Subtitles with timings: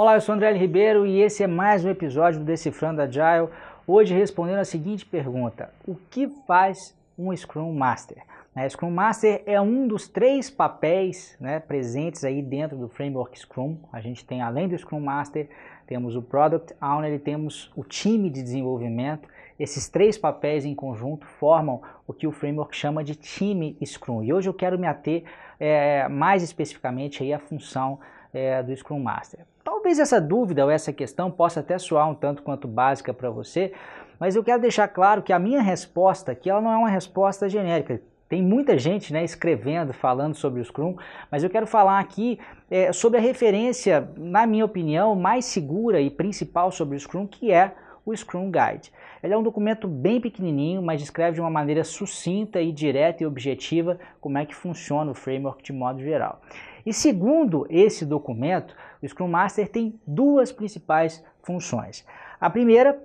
[0.00, 0.50] Olá, eu sou André.
[0.54, 3.50] Ribeiro e esse é mais um episódio do Decifrando Agile.
[3.86, 8.16] Hoje respondendo a seguinte pergunta: O que faz um Scrum Master?
[8.54, 13.76] Né, Scrum Master é um dos três papéis né, presentes aí dentro do framework Scrum.
[13.92, 15.50] A gente tem, além do Scrum Master,
[15.86, 19.28] temos o Product Owner e temos o time de desenvolvimento.
[19.58, 24.22] Esses três papéis em conjunto formam o que o framework chama de time Scrum.
[24.22, 25.24] E hoje eu quero me ater
[25.60, 28.00] é, mais especificamente aí à função
[28.32, 29.49] é, do Scrum Master.
[29.70, 33.72] Talvez essa dúvida ou essa questão possa até soar um tanto quanto básica para você,
[34.18, 37.48] mas eu quero deixar claro que a minha resposta aqui ela não é uma resposta
[37.48, 38.02] genérica.
[38.28, 40.96] Tem muita gente né, escrevendo, falando sobre o Scrum,
[41.30, 42.36] mas eu quero falar aqui
[42.68, 47.52] é, sobre a referência, na minha opinião, mais segura e principal sobre o Scrum, que
[47.52, 47.72] é
[48.04, 48.90] o Scrum Guide.
[49.22, 53.26] Ele é um documento bem pequenininho, mas descreve de uma maneira sucinta e direta e
[53.26, 56.40] objetiva como é que funciona o framework de modo geral.
[56.84, 62.04] E segundo esse documento, o Scrum Master tem duas principais funções.
[62.40, 63.02] A primeira,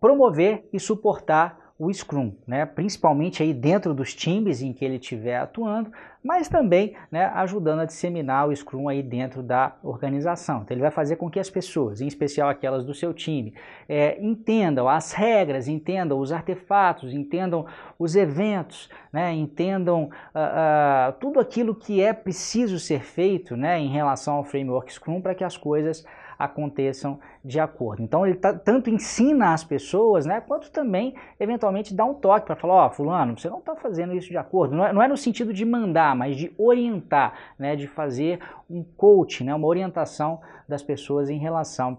[0.00, 2.64] promover e suportar o Scrum, né?
[2.64, 5.92] principalmente aí dentro dos times em que ele estiver atuando,
[6.24, 10.62] mas também né, ajudando a disseminar o Scrum aí dentro da organização.
[10.62, 13.54] Então ele vai fazer com que as pessoas, em especial aquelas do seu time,
[13.88, 17.66] é, entendam as regras, entendam os artefatos, entendam
[17.98, 23.88] os eventos, né, entendam uh, uh, tudo aquilo que é preciso ser feito né, em
[23.88, 26.04] relação ao framework Scrum para que as coisas
[26.38, 28.02] aconteçam de acordo.
[28.02, 32.56] Então ele tá, tanto ensina as pessoas, né, quanto também eventualmente dá um toque para
[32.56, 34.74] falar, ó, oh, fulano, você não está fazendo isso de acordo.
[34.74, 38.82] Não é, não é, no sentido de mandar, mas de orientar, né, de fazer um
[38.82, 41.98] coach, né, uma orientação das pessoas em relação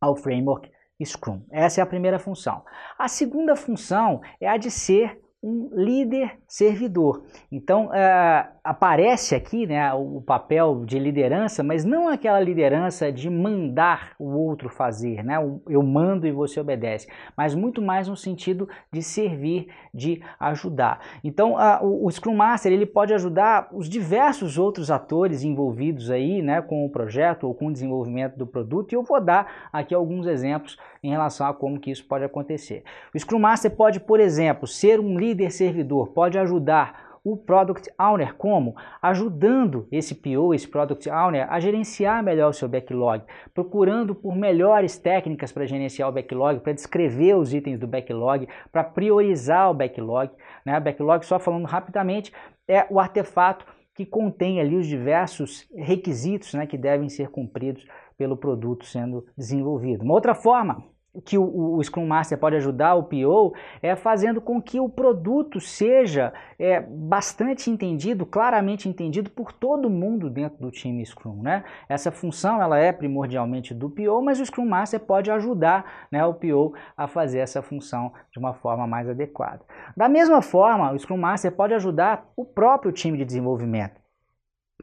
[0.00, 0.70] ao framework
[1.04, 1.42] Scrum.
[1.50, 2.64] Essa é a primeira função.
[2.98, 7.22] A segunda função é a de ser um líder servidor.
[7.50, 14.14] Então uh, aparece aqui né, o papel de liderança, mas não aquela liderança de mandar
[14.18, 15.36] o outro fazer, né?
[15.68, 21.00] eu mando e você obedece, mas muito mais no sentido de servir, de ajudar.
[21.22, 26.60] Então o, o, Scrum Master ele pode ajudar os diversos outros atores envolvidos aí né,
[26.60, 30.26] com o projeto ou com o desenvolvimento do produto e eu vou dar aqui alguns
[30.26, 32.82] exemplos em relação a como que isso pode acontecer.
[33.14, 37.90] O Scrum Master pode, por exemplo, ser um líder líder servidor pode ajudar o Product
[37.98, 38.74] Owner como?
[39.02, 43.22] Ajudando esse PO, esse Product Owner, a gerenciar melhor o seu backlog,
[43.52, 48.82] procurando por melhores técnicas para gerenciar o backlog, para descrever os itens do backlog, para
[48.82, 50.30] priorizar o backlog.
[50.64, 50.78] Né?
[50.80, 52.32] Backlog, só falando rapidamente,
[52.66, 57.84] é o artefato que contém ali os diversos requisitos né, que devem ser cumpridos
[58.16, 60.04] pelo produto sendo desenvolvido.
[60.04, 60.84] Uma outra forma
[61.24, 65.60] que o, o, Scrum Master pode ajudar o PO é fazendo com que o produto
[65.60, 71.42] seja é, bastante entendido, claramente entendido por todo mundo dentro do time Scrum.
[71.42, 71.64] Né?
[71.88, 76.34] Essa função ela é primordialmente do PO, mas o Scrum Master pode ajudar né, o
[76.34, 79.60] PO a fazer essa função de uma forma mais adequada.
[79.96, 84.07] Da mesma forma, o Scrum Master pode ajudar o próprio time de desenvolvimento.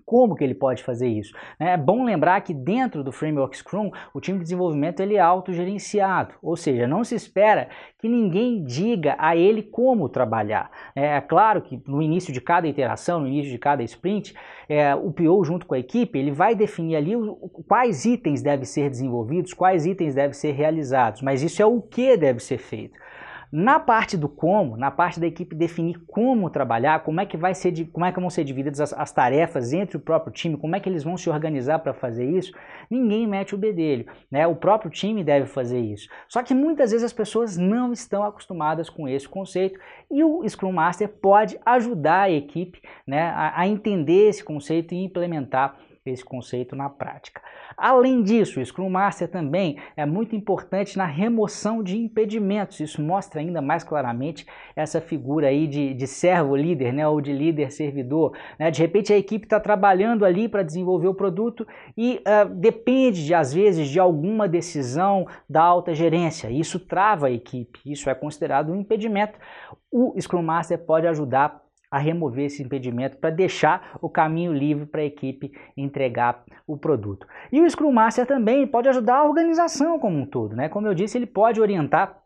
[0.05, 1.35] Como que ele pode fazer isso?
[1.59, 6.35] É bom lembrar que dentro do Framework Scrum, o time de desenvolvimento ele é autogerenciado,
[6.43, 10.69] ou seja, não se espera que ninguém diga a ele como trabalhar.
[10.95, 14.35] É claro que no início de cada iteração, no início de cada sprint,
[14.69, 17.35] é, o PO junto com a equipe, ele vai definir ali o,
[17.67, 22.15] quais itens devem ser desenvolvidos, quais itens devem ser realizados, mas isso é o que
[22.15, 22.99] deve ser feito.
[23.51, 27.53] Na parte do como, na parte da equipe definir como trabalhar, como é que vai
[27.53, 30.75] ser, como é que vão ser divididas as, as tarefas entre o próprio time, como
[30.75, 32.51] é que eles vão se organizar para fazer isso,
[32.89, 34.45] ninguém mete o bedelho, né?
[34.47, 36.09] O próprio time deve fazer isso.
[36.27, 39.79] Só que muitas vezes as pessoas não estão acostumadas com esse conceito
[40.09, 45.03] e o Scrum Master pode ajudar a equipe, né, a, a entender esse conceito e
[45.03, 47.41] implementar esse conceito na prática.
[47.75, 52.79] Além disso, o Scrum Master também é muito importante na remoção de impedimentos.
[52.79, 54.45] Isso mostra ainda mais claramente
[54.75, 58.37] essa figura aí de, de servo líder, né, ou de líder servidor.
[58.59, 58.69] Né?
[58.69, 61.67] De repente a equipe está trabalhando ali para desenvolver o produto
[61.97, 66.51] e uh, depende, de, às vezes, de alguma decisão da alta gerência.
[66.51, 67.79] Isso trava a equipe.
[67.83, 69.39] Isso é considerado um impedimento.
[69.91, 71.64] O Scrum Master pode ajudar
[71.95, 77.25] a remover esse impedimento para deixar o caminho livre para a equipe entregar o produto.
[77.53, 80.67] E o Scrum Master também pode ajudar a organização como um todo, né?
[80.67, 82.21] Como eu disse, ele pode orientar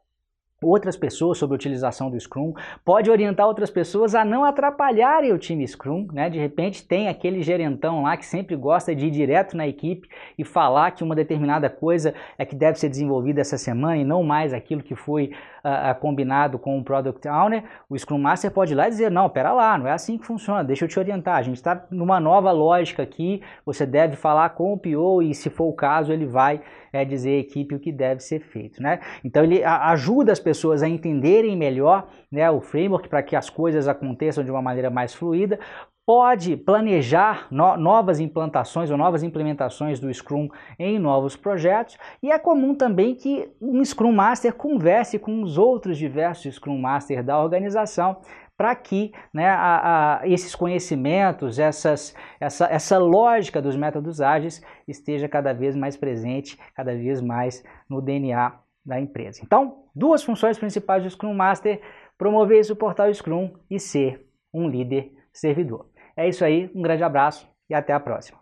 [0.61, 2.53] outras pessoas sobre a utilização do Scrum,
[2.83, 6.29] pode orientar outras pessoas a não atrapalharem o time Scrum, né?
[6.29, 10.43] De repente tem aquele gerentão lá que sempre gosta de ir direto na equipe e
[10.43, 14.53] falar que uma determinada coisa é que deve ser desenvolvida essa semana e não mais
[14.53, 15.31] aquilo que foi
[15.63, 19.29] uh, combinado com o Product Owner, o Scrum Master pode ir lá e dizer, não,
[19.29, 22.19] pera lá, não é assim que funciona, deixa eu te orientar, a gente está numa
[22.19, 26.25] nova lógica aqui, você deve falar com o PO e se for o caso ele
[26.25, 26.61] vai
[26.91, 28.99] é, dizer à equipe o que deve ser feito, né?
[29.23, 33.87] Então ele ajuda as pessoas a entenderem melhor né, o framework para que as coisas
[33.87, 35.59] aconteçam de uma maneira mais fluida,
[36.09, 40.49] pode planejar no, novas implantações ou novas implementações do Scrum
[40.79, 45.99] em novos projetos e é comum também que um Scrum Master converse com os outros
[45.99, 48.17] diversos Scrum Master da organização
[48.59, 55.29] para que né, a, a, esses conhecimentos, essas, essa, essa lógica dos métodos ágeis esteja
[55.29, 59.39] cada vez mais presente, cada vez mais no DNA da empresa.
[59.41, 61.81] Então, duas funções principais do Scrum Master,
[62.17, 65.89] promover e suportar o Scrum e ser um líder servidor.
[66.17, 68.38] É isso aí, um grande abraço e até a próxima.